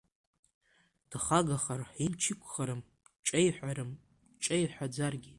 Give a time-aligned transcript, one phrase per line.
[1.09, 3.91] Дхагахар, имч иқәхарым, дҿеиҳәарым,
[4.37, 5.29] дҿеиҳәаӡаргьы…